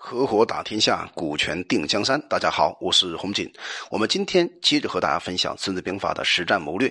[0.00, 2.20] 合伙打天下，股权定江山。
[2.28, 3.52] 大家好，我是洪锦。
[3.90, 6.88] 我们今天接着和大家分享《孙子兵法》的实战谋略。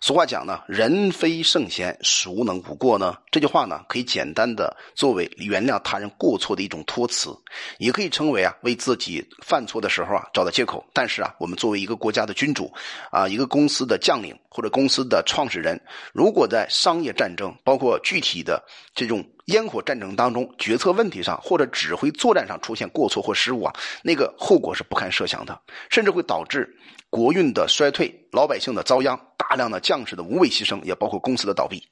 [0.00, 3.16] 俗话讲呢，人非圣贤，孰能无过呢？
[3.30, 7.30] 这句话呢，可以简单的作为原谅他人过错的一种托词，
[7.78, 10.84] 也可以称为啊，为自己犯错的时候啊找到借口。
[10.92, 12.72] 但是啊，我们作为一个国家的君主，
[13.10, 15.80] 啊，一个公司的将领或者公司的创始人，
[16.12, 18.62] 如果在商业战争，包括具体的
[18.94, 23.72] 这种烟火战争当中，决策问题上或者指挥作战上出现过错或失误啊，
[24.02, 26.76] 那个后果是不堪设想的，甚至会导致。
[27.10, 29.20] 国运的衰退，老百姓的遭殃，
[29.52, 31.86] 大量的将士的无畏牺牲，也包括公司的倒闭。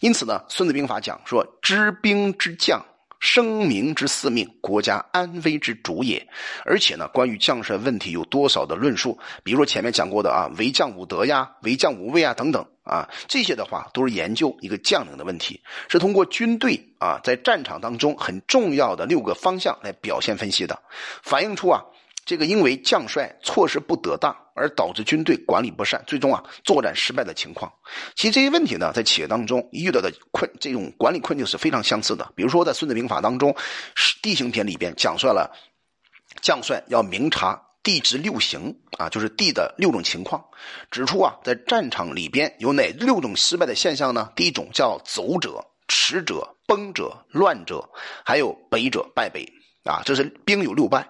[0.00, 2.84] 因此呢，《孙子兵法》讲说：“知兵之将，
[3.20, 6.28] 生民之四命，国家安危之主也。”
[6.66, 20.78] 而且呢，关于将帅问题有多少的论述，比如说前面讲过的啊，“为将无德呀，为将无畏啊”等等啊，这些的话都是研究一个将领的问题，是通过军队啊在战场当中很重要的六个方向来表现分析的，
[21.22, 21.82] 反映出啊。
[22.26, 27.70] 这个因为将帅措施不得当而导致军队管理不善，最终啊作战失败的情况。
[28.14, 32.32] 其实这些问题呢，在企业当中遇到的困这种管理困境是非常相似的。
[32.34, 33.54] 比如说，在《孙子兵法》当中，
[34.22, 35.54] 地形篇里边讲述了
[36.40, 40.44] 将帅要明察地之六形啊，就是地的六种情况，
[40.90, 44.32] 指出啊，在战场里边有哪六种失败的现象呢？
[44.34, 47.88] 第一种叫走者、驰者、崩者、乱者，
[48.24, 49.46] 还有北者败北。
[49.84, 51.08] 啊，这是兵有六败。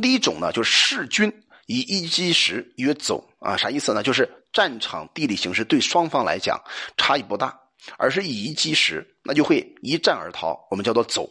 [0.00, 4.02] 第一种呢，就是弑军以一击十曰走啊，啥意思呢？
[4.02, 6.60] 就是战场地理形势对双方来讲
[6.96, 7.58] 差异不大，
[7.96, 11.28] 而是以一击十，那就会一战而逃，我们叫做走。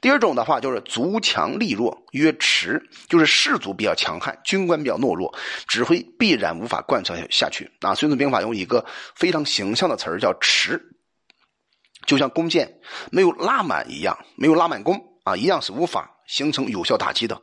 [0.00, 5.32] 第二种的话就是卒强力弱曰迟，就是士卒比较强悍，军官比较懦弱，
[5.66, 7.70] 指挥必然无法贯彻下去。
[7.80, 10.82] 啊，《孙子兵法》用一个非常形象的词儿叫迟，
[12.06, 12.80] 就像弓箭
[13.12, 16.17] 没有拉满一样，没有拉满弓啊，一样是无法。
[16.28, 17.40] 形成有效打击的，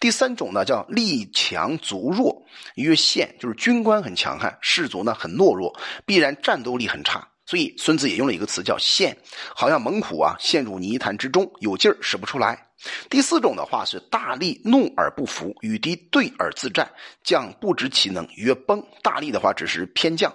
[0.00, 2.42] 第三种呢叫力强卒弱，
[2.76, 7.28] 曰陷，就是军官很强悍，士卒呢很懦弱，必然战斗力很差。
[7.44, 9.16] 所以孙子也用了一个词叫陷，
[9.56, 12.68] 好像猛虎啊陷入泥潭之中，有劲儿使不出来。
[13.10, 16.88] 第四种的话是大力怒而不服，与敌对而自战，
[17.24, 18.80] 将不知其能，曰崩。
[19.02, 20.32] 大力的话只是偏将、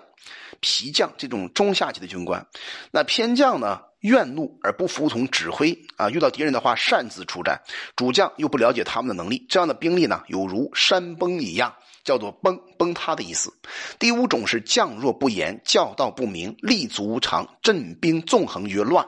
[0.59, 2.45] 皮将这种中下级的军官，
[2.91, 3.79] 那偏将呢？
[4.03, 6.09] 怨怒而不服从指挥啊！
[6.09, 7.57] 遇到敌人的话擅自出战，
[7.95, 13.49] 主将又不了解他们的能力，这样的兵力呢，有如山崩一样，叫做崩崩塌的意思。
[13.97, 19.07] 第五种是将弱不严，教道不明，立足无常，阵兵纵横曰乱，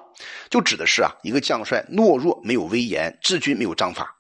[0.50, 4.16] 就指的是啊，一个将帅懦弱，没有威严，治军没有章法，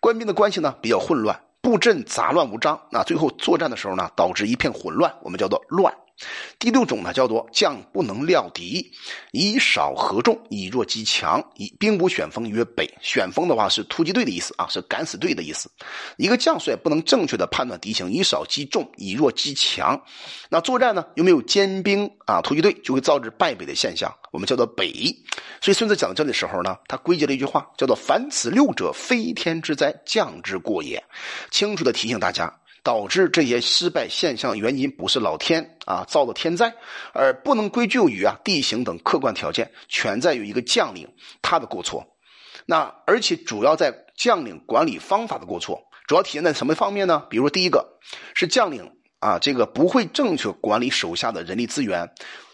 [0.00, 5.94] 官兵的关系呢比较混乱，布阵杂乱无章，那最后作战的时候呢，导致一片混乱，我们叫做乱。
[6.58, 8.90] 第六种呢，叫做将不能料敌，
[9.32, 12.88] 以少合众，以弱击强，以兵不选锋曰北。
[13.00, 15.70] 选锋的话是突击队的意思啊，是敢死队的意思。
[16.16, 20.00] 一个将帅不能正确的判断敌情，以少击众，以弱击强，
[20.48, 24.92] 那作战呢又没有坚兵啊，突击队就会造致败北的现象，我们叫做北。
[25.60, 31.02] 所以孙子讲到这里的时候呢，他归结了一句话，叫做“凡此六者，非天之灾，将之过也”，
[31.50, 32.52] 清楚的提醒大家。
[32.86, 36.72] 导致这些失败现象原因不是老天啊造的天灾，
[37.12, 42.06] 而不能归咎于啊地形等客观条件，全在于一个将领他的过错。
[42.64, 47.26] 那而且主要在将领管理方法的过错，主要体现在什么方面呢？
[47.28, 47.98] 比如第一个
[48.36, 52.08] 是将领啊这个不会正确管理手下的人力资源，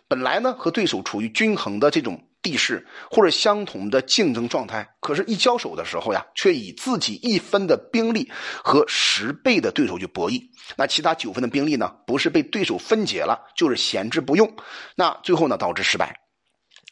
[0.08, 2.18] 本来呢和对手处于均衡的这种。
[2.42, 8.30] 地势或者相同的竞争状态，可是，一交手的时候呀，却以自己一分的兵力
[8.64, 10.42] 和十倍的对手去博弈。
[10.76, 14.52] 那其他九分的兵力呢，不是被对手分解了，就是闲置不用。
[14.96, 16.18] 那最后呢，导致失败。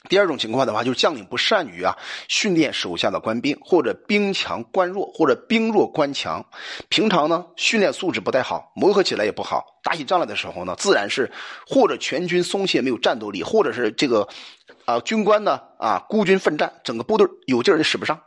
[0.09, 1.97] 第二种情况的话，就是将领不善于啊
[2.29, 6.45] 训练手下的官兵，或者兵强官弱，或者兵弱官强。
[6.89, 9.65] 平常呢，训练素质不太好，磨合起来也不好。
[9.83, 11.31] 打起仗来的时候呢，自然是
[11.67, 14.27] 或者全军松懈，没有战斗力，或者是这个。
[14.87, 15.61] 啊，军官呢？
[15.79, 18.19] 啊，孤军奋战，整个部队有劲儿也使不上。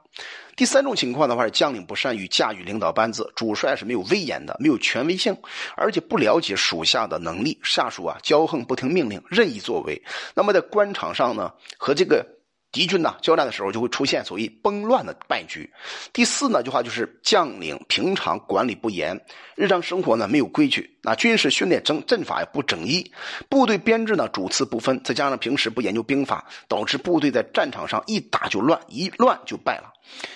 [0.56, 5.36] 第三种情况的话，是将领不善于驾驭领导班子，主帅是没有威严的，没有权威性，
[5.76, 10.02] 而且不了解属下的能力，下属啊骄横不听命令，任意作为。
[10.36, 12.26] 那么在官场上呢，和这个。
[12.74, 15.72] 敌军呢交战的时候就会出现所谓崩乱的败局。
[16.12, 19.16] 第四呢句话就是将领平常管理不严，
[19.56, 23.12] 日常生活呢没有规矩，那军事训练征阵法也不整一，
[23.48, 29.93] 部队编制呢主次不分，再加上平时不研究兵法，导致部队在战场上一打就乱，一乱就败了。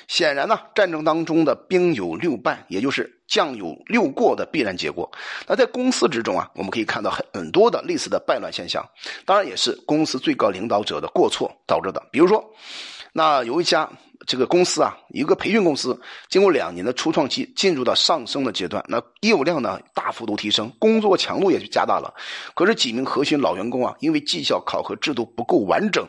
[0.08, 5.10] 显然呢，战争当中的兵有六败，也就是将有六过的必然结果。
[5.48, 8.84] 那在公司之中啊，我们可以看到很很多的类似的败乱现象，
[9.26, 12.02] 当然也是公司最高领导者的过错导致的。
[12.12, 12.44] 比如说，
[13.14, 13.90] 那有一家
[14.26, 16.00] 这个公司啊，一个培训公司，
[16.30, 22.14] 经过两年的初创期，进入到上升的阶段，那业务量呢大幅度提升，工作强度也加大了。
[22.56, 26.08] 可是几名核心老员工啊，因为绩效考核制度不够完整。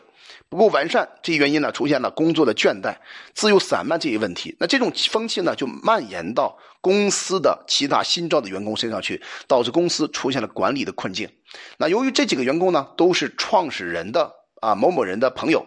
[0.49, 2.95] 不够完善，这一原因呢，出现了工作的倦怠、
[3.35, 4.55] 自由散漫这些问题。
[4.59, 11.29] 那这种风气呢，就蔓延到公司的其他新招的员工身上去，导致公司出现了管理的困境。
[11.77, 14.38] 那由于这几个员工呢，都是创始人的。
[14.61, 15.65] 啊，某某人的朋友，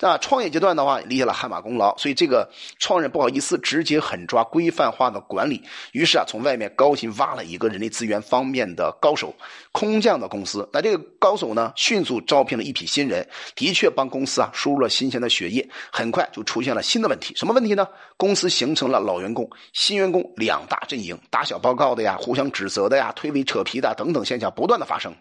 [0.00, 2.48] 那创业阶段的话立下了汗马功劳，所以这个
[2.78, 5.62] 创人不好意思直接狠抓规范化的管理，
[5.92, 9.34] 于是啊，从外面高薪挖了一个人力资源方面的高手，
[9.72, 10.68] 空降到公司。
[10.72, 15.68] 那这个高手呢，迅速招聘了一批新人，的确帮公司啊输入了新鲜的血液。
[15.90, 17.86] 很快就出现了新的问题，什么问题呢？
[18.16, 25.14] 公司形成了老员工、新员工两大阵营，打小报告的呀，互相指责的呀，推诿扯皮的等等现象不断的发生。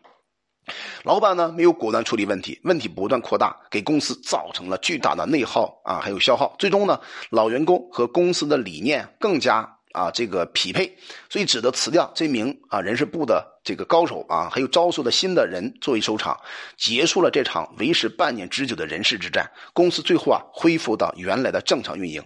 [1.03, 6.55] 老板呢没有果断处理问题，问题不断扩大，给公司造成了巨大的内耗啊，还有消耗。
[6.57, 10.97] 最终呢，老员工和公司的理念更加啊这个匹配，
[11.29, 13.52] 所以只得辞掉这名啊人事部的。
[13.63, 16.37] 这个高手啊，还有招收的新的人作为收场，
[16.77, 19.49] 结束了这场维持半年之久的人事之战。
[19.71, 22.21] 公司最后啊，恢复到原来的正常运营。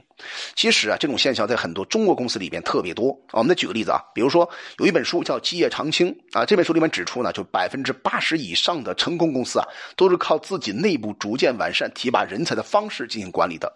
[0.56, 3.16] 其实啊，这种现象在很多中国公司里边特别多。
[3.34, 4.50] 我们再举个例子啊，比如说
[4.80, 6.07] 有一本书叫《基业长青》
[6.39, 13.72] 啊，这本书里面指出呢，就百分之八十以上的成功公司啊，都是靠自己内部逐渐完善提拔人才的方式进行管理的。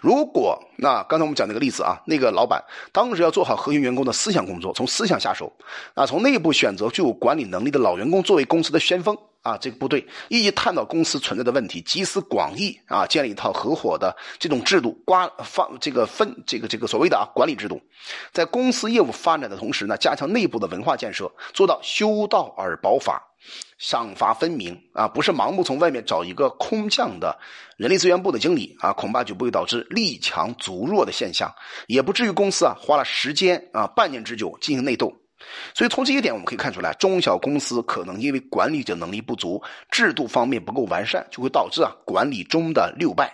[0.00, 2.62] 如果那刚才我们讲那个例子啊，那个老板
[2.92, 5.52] 当时要做好核心员工的思想工作，从思想下手，
[5.94, 17.80] 啊，从内部选择具有管理能力的老员工作为公司的先锋啊，这个部队一一探讨公司存在的问题，集思广益啊，建立一套合伙的这种制度，瓜放这个分这个这个所谓的啊管理制度，
[18.32, 23.29] 在公司业务发展的同时呢，加强内部的文化建设，做到修道而保法。
[23.78, 27.38] 赏罚分明啊，不是盲目从外面找一个空降的
[27.76, 31.50] 人力资源部的经理啊，恐怕就不会导致力强足弱的现象，
[31.86, 35.12] 也不至于公司啊花了时间啊半年之久进行内斗。
[35.74, 43.32] 所以从这一点我们可以看出来，中小公司可能因为管理者能力不足、制度方面不够完善，就会导致啊管理中的六败。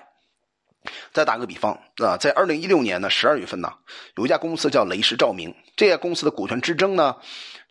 [1.12, 3.72] 再打个比方啊，在二零一六年的十二月份呢，
[4.16, 7.16] 有一家公司叫雷士照明，这家公司的股权之争呢，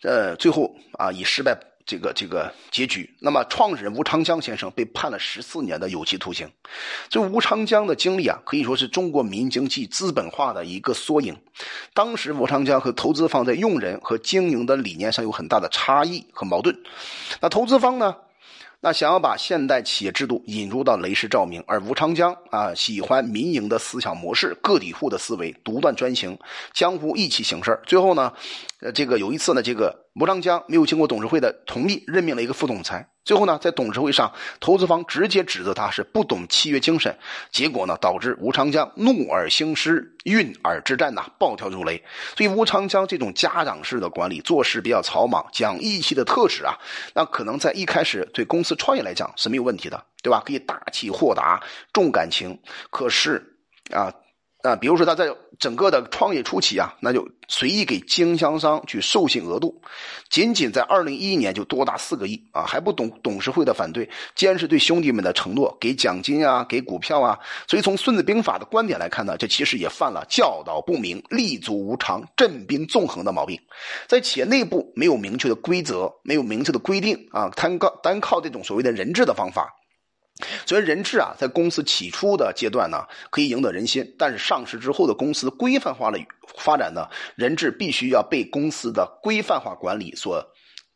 [0.03, 1.57] 呃，最后啊以失败。
[1.85, 6.49] 这个这个结局，那么创始人吴长江先生被判了十四年的有期徒刑。
[7.09, 11.37] 这吴长江的经历啊，可以说是中国民营经济资本化的一个缩影。
[11.93, 16.75] 当时吴长江和投资方在用人和经营的理念上有很大的差异和矛盾。
[17.39, 18.15] 那投资方呢？
[18.85, 26.37] 那想要把现代企业制度引入到雷士照明，而吴长江啊喜欢民营的思想模式、个体户的思维、独断专行、
[26.71, 28.31] 江湖义气行事最后呢，
[28.81, 30.05] 呃，这个有一次呢，这个。
[30.21, 33.09] 吴长江没有经过董事会的同意，任命了一个副总裁。
[33.25, 37.17] 最后呢，在董事会上，投资方直接指责他是不懂契约精神。
[37.51, 42.01] 结果呢，导致吴长江怒而兴师，运而之战呐，暴跳如雷。
[42.37, 46.77] 所以，吴长江这种家长式的管理，做事比较草莽、讲义气的特质啊，
[47.15, 50.41] 那可能在一开始对公司创业来讲是没有问题的，对吧？
[50.45, 51.59] 可以大气豁达、
[51.91, 52.57] 重感情。
[52.91, 53.57] 可是
[53.91, 54.13] 啊。
[54.65, 55.29] 啊，比如说他在
[55.59, 59.79] 整个的创业初期啊，那就随意给经销商去授信额度，
[60.29, 67.37] 仅仅在二零一一年就多达四个亿啊，还不懂董事会的反对，坚持对兄弟们的承诺，给奖金啊，给股票啊。
[67.67, 73.59] 所以从《孙子兵法》的观点来看呢，这其实也犯了教导不明、立足无常、镇兵纵横的毛病。
[74.07, 79.71] 在企业内部没有明确的规则，没有明确的规定啊，单靠单靠这种所谓的人治的方法。
[80.65, 86.19] 所以人质啊，在公司起初的阶段呢，可以赢得人心，但是上市之后的公司规范化的
[86.57, 90.45] 发展呢，人质必须要被公司的规范化管理所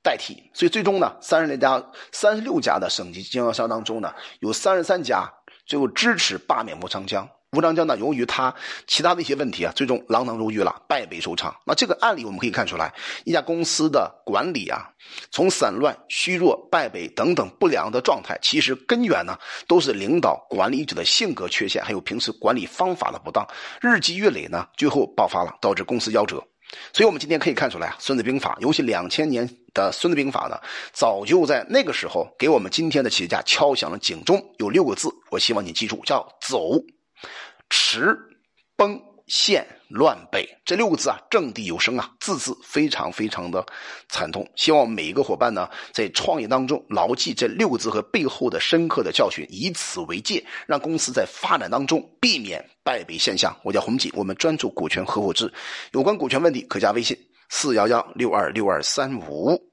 [0.04, 0.52] 代替。
[0.54, 5.32] 所以最终呢，三十六家、三十六家的省级经销商当中呢，有三十三家
[5.66, 7.30] 最后支持罢免莫长江。
[7.54, 8.54] 吴长江呢，由于他
[8.86, 11.56] 其他的一些问题啊，最终锒铛入狱了，败北收场。
[11.66, 12.94] 那这个案例我们可以看出来，
[13.26, 14.88] 一家公司的管理啊，
[15.32, 19.36] 从散乱、虚弱、败北等等不良的状态，其实根源呢，
[19.68, 23.48] 都是领导管理者的性格缺陷，还有平时管理方法的不当，
[23.82, 26.44] 日积月累呢，最后爆发了，导致公司夭折。
[26.94, 30.56] 所以我们今天可以看出来啊，《孙子兵法》，尤其两千年的《孙子兵法》呢，
[30.94, 34.40] 早就在那个时候给我们今天的企业家敲响了警钟。
[34.60, 36.74] 有六个字，我希望你记住，叫“走”。
[37.70, 38.18] 持
[38.76, 43.64] 崩陷乱北这六个字啊，掷地有声啊，字字非常非常的
[44.08, 44.48] 惨痛。
[44.56, 53.56] 希望每一个伙伴呢，在创业当中牢记这六个字和背后的深刻的教训，以此为戒，让公司在发展当中避免败北现象。
[53.64, 55.52] 我叫洪锦，我们专注股权合伙制，
[55.92, 57.16] 有关股权问题可加微信
[57.50, 59.69] 四幺幺六二六二三五。